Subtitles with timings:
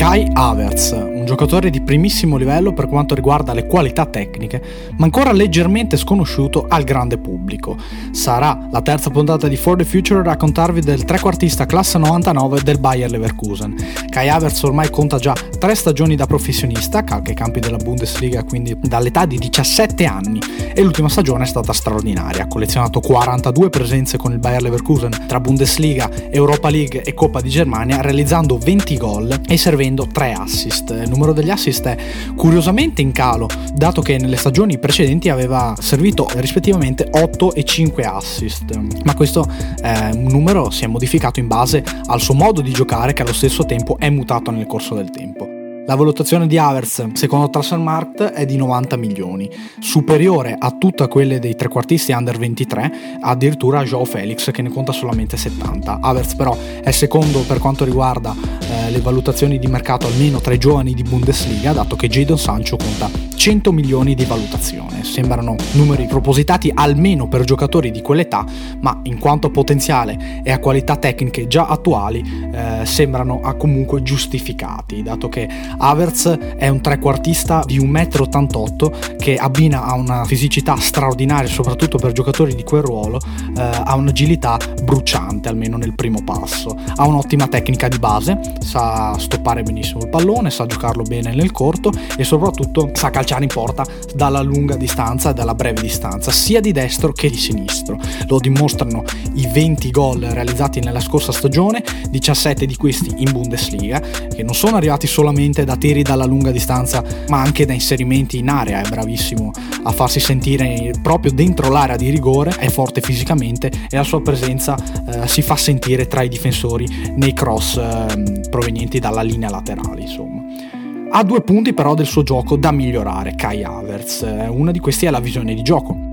[0.00, 4.60] Kai Havertz, un giocatore di primissimo livello per quanto riguarda le qualità tecniche,
[4.96, 7.76] ma ancora leggermente sconosciuto al grande pubblico.
[8.10, 12.80] Sarà la terza puntata di For the Future a raccontarvi del trequartista classe 99 del
[12.80, 13.76] Bayer Leverkusen.
[14.08, 18.76] Kai Havertz ormai conta già tre stagioni da professionista, calca i campi della Bundesliga quindi
[18.80, 20.40] dall'età di 17 anni,
[20.74, 22.44] e l'ultima stagione è stata straordinaria.
[22.44, 27.50] Ha collezionato 42 presenze con il Bayer Leverkusen tra Bundesliga, Europa League e Coppa di
[27.50, 30.90] Germania, realizzando 20 gol e servendo avendo 3 assist.
[30.90, 31.96] Il numero degli assist è
[32.34, 38.78] curiosamente in calo, dato che nelle stagioni precedenti aveva servito rispettivamente 8 e 5 assist.
[39.04, 39.46] Ma questo
[39.82, 43.64] eh, numero si è modificato in base al suo modo di giocare che allo stesso
[43.64, 45.49] tempo è mutato nel corso del tempo.
[45.90, 51.56] La valutazione di Havertz, secondo Transfermarkt, è di 90 milioni, superiore a tutte quelle dei
[51.56, 55.98] trequartisti under 23, addirittura a Joao Felix che ne conta solamente 70.
[56.00, 60.58] Havertz però è secondo per quanto riguarda eh, le valutazioni di mercato almeno tra i
[60.58, 65.02] giovani di Bundesliga, dato che Jadon Sancho conta 100 milioni di valutazione.
[65.02, 68.44] Sembrano numeri propositati almeno per giocatori di quell'età,
[68.80, 75.02] ma in quanto a potenziale e a qualità tecniche già attuali, eh, sembrano comunque giustificati,
[75.02, 76.26] dato che Havertz
[76.58, 82.54] è un trequartista di 1,88 m che abbina a una fisicità straordinaria, soprattutto per giocatori
[82.54, 83.20] di quel ruolo,
[83.56, 86.76] eh, un'agilità bruciante, almeno nel primo passo.
[86.94, 91.90] Ha un'ottima tecnica di base, sa stoppare benissimo il pallone, sa giocarlo bene nel corto
[92.18, 96.72] e soprattutto sa calciare in porta dalla lunga distanza e dalla breve distanza, sia di
[96.72, 97.98] destro che di sinistro.
[98.26, 104.42] Lo dimostrano i 20 gol realizzati nella scorsa stagione, 17 di questi in Bundesliga, che
[104.42, 108.82] non sono arrivati solamente da tiri dalla lunga distanza, ma anche da inserimenti in area.
[108.82, 109.50] È bravissimo
[109.82, 114.76] a farsi sentire proprio dentro l'area di rigore, è forte fisicamente e la sua presenza
[114.76, 120.79] eh, si fa sentire tra i difensori nei cross eh, provenienti dalla linea laterale, insomma.
[121.12, 124.22] Ha due punti però del suo gioco da migliorare, Kai Havertz.
[124.22, 126.08] Eh, una di questi è la visione di gioco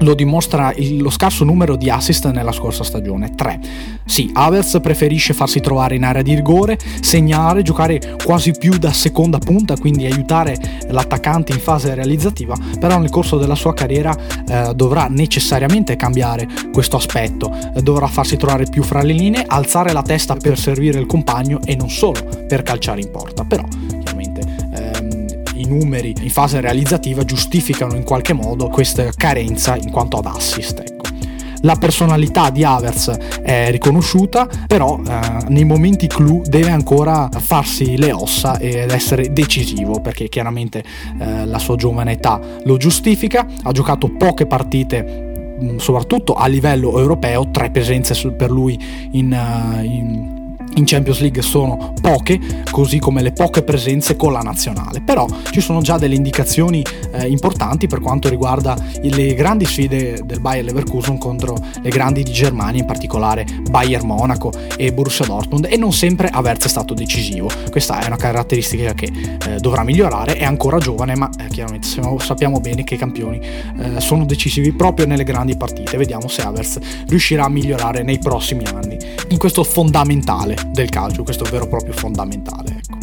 [0.00, 3.60] lo dimostra lo scarso numero di assist nella scorsa stagione, 3.
[4.04, 9.38] Sì, Havertz preferisce farsi trovare in area di rigore, segnare, giocare quasi più da seconda
[9.38, 10.56] punta, quindi aiutare
[10.88, 14.14] l'attaccante in fase realizzativa, però nel corso della sua carriera
[14.48, 19.92] eh, dovrà necessariamente cambiare questo aspetto, eh, dovrà farsi trovare più fra le linee, alzare
[19.92, 23.64] la testa per servire il compagno e non solo per calciare in porta, però
[25.56, 30.80] i numeri in fase realizzativa giustificano in qualche modo questa carenza in quanto ad assist.
[30.80, 31.04] Ecco.
[31.62, 33.08] La personalità di Havertz
[33.42, 40.00] è riconosciuta, però eh, nei momenti clou deve ancora farsi le ossa ed essere decisivo,
[40.00, 40.84] perché chiaramente
[41.18, 45.24] eh, la sua giovane età lo giustifica, ha giocato poche partite
[45.78, 48.78] soprattutto a livello europeo, tre presenze per lui
[49.12, 52.38] in, uh, in in Champions League sono poche,
[52.70, 55.00] così come le poche presenze con la nazionale.
[55.00, 60.40] Però ci sono già delle indicazioni eh, importanti per quanto riguarda le grandi sfide del
[60.40, 65.76] Bayer Leverkusen contro le grandi di Germania, in particolare Bayern Monaco e Borussia Dortmund, e
[65.76, 67.50] non sempre Averz è stato decisivo.
[67.70, 69.10] Questa è una caratteristica che
[69.46, 71.86] eh, dovrà migliorare, è ancora giovane, ma eh, chiaramente
[72.18, 75.96] sappiamo bene che i campioni eh, sono decisivi proprio nelle grandi partite.
[75.96, 76.78] Vediamo se Averz
[77.08, 78.96] riuscirà a migliorare nei prossimi anni
[79.28, 82.80] in questo fondamentale del calcio, questo è vero e proprio fondamentale.
[82.82, 82.96] Ecco.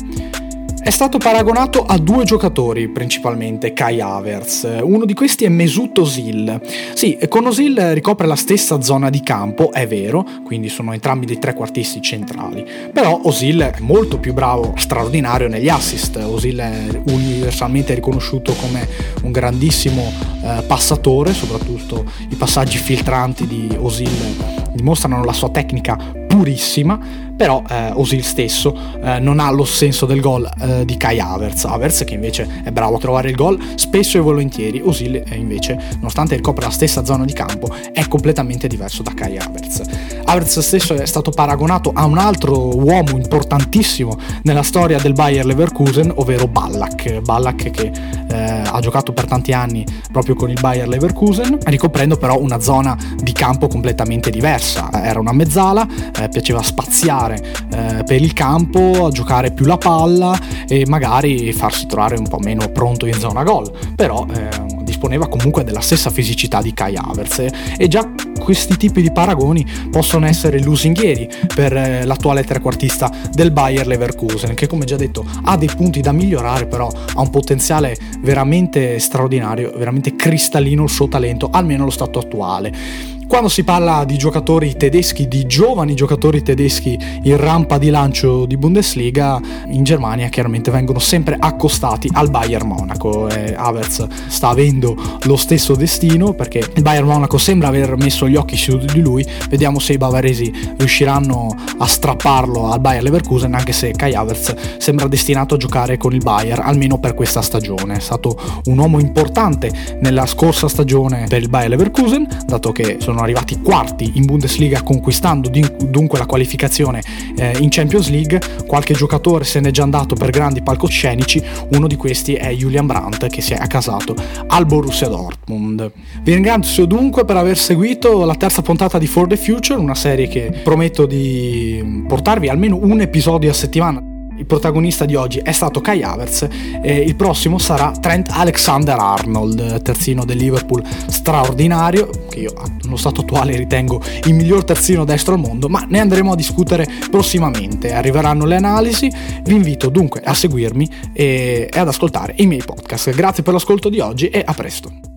[0.83, 4.67] È stato paragonato a due giocatori principalmente, Kai Havertz.
[4.81, 6.59] Uno di questi è Mesut Özil.
[6.93, 11.39] Sì, con Özil ricopre la stessa zona di campo, è vero, quindi sono entrambi dei
[11.39, 12.67] trequartisti centrali.
[12.91, 16.17] Però Özil è molto più bravo, straordinario negli assist.
[16.17, 18.85] Özil è universalmente riconosciuto come
[19.23, 25.97] un grandissimo eh, passatore, soprattutto i passaggi filtranti di Özil dimostrano la sua tecnica
[26.27, 26.99] purissima,
[27.35, 31.65] però eh, Osil stesso eh, non ha lo senso del gol eh, di Kai Havertz.
[31.65, 35.79] Havertz che invece è bravo a trovare il gol spesso e volentieri, Osil eh, invece,
[35.95, 39.81] nonostante ricopre la stessa zona di campo, è completamente diverso da Kai Havertz.
[40.25, 46.11] Havertz stesso è stato paragonato a un altro uomo importantissimo nella storia del Bayer Leverkusen,
[46.15, 47.21] ovvero Ballack.
[47.21, 47.91] Ballack che
[48.29, 52.97] eh, ha giocato per tanti anni proprio con il Bayer Leverkusen, ricoprendo però una zona
[53.17, 54.89] di campo completamente diversa.
[55.03, 55.87] Era una mezzala,
[56.19, 60.37] eh, piaceva spaziare eh, per il campo, giocare più la palla
[60.67, 64.49] e magari farsi trovare un po' meno pronto in zona gol, però eh,
[64.83, 67.45] disponeva comunque della stessa fisicità di Kai Havertz.
[67.77, 68.07] E già
[68.43, 74.67] questi tipi di paragoni possono essere lusinghieri per eh, l'attuale trequartista del Bayer Leverkusen, che
[74.67, 80.15] come già detto ha dei punti da migliorare, però ha un potenziale veramente straordinario, veramente
[80.15, 83.11] cristallino il suo talento, almeno allo stato attuale.
[83.33, 88.57] Quando si parla di giocatori tedeschi, di giovani giocatori tedeschi in rampa di lancio di
[88.57, 93.27] Bundesliga, in Germania chiaramente vengono sempre accostati al Bayern Monaco.
[93.29, 98.32] E Havertz sta avendo lo stesso destino perché il Bayern Monaco sembra aver messo gli
[98.35, 99.25] occhi su di lui.
[99.49, 105.07] Vediamo se i bavaresi riusciranno a strapparlo al Bayern Leverkusen, anche se Kai Havertz sembra
[105.07, 107.97] destinato a giocare con il Bayern almeno per questa stagione.
[107.97, 109.71] È stato un uomo importante
[110.01, 115.49] nella scorsa stagione per il Bayern Leverkusen, dato che sono arrivati quarti in Bundesliga conquistando
[115.49, 117.01] dunque la qualificazione
[117.37, 121.95] eh, in Champions League, qualche giocatore se n'è già andato per grandi palcoscenici, uno di
[121.95, 124.15] questi è Julian Brandt che si è accasato
[124.47, 125.91] al Borussia Dortmund.
[126.21, 130.27] Vi ringrazio dunque per aver seguito la terza puntata di For the Future, una serie
[130.27, 135.79] che prometto di portarvi almeno un episodio a settimana il protagonista di oggi è stato
[135.79, 136.47] Kai Havertz
[136.81, 142.53] e il prossimo sarà Trent Alexander-Arnold, terzino del Liverpool straordinario, che io
[142.83, 146.87] allo stato attuale ritengo il miglior terzino destro al mondo, ma ne andremo a discutere
[147.09, 147.93] prossimamente.
[147.93, 149.11] Arriveranno le analisi,
[149.43, 153.11] vi invito dunque a seguirmi e ad ascoltare i miei podcast.
[153.11, 155.12] Grazie per l'ascolto di oggi e a presto.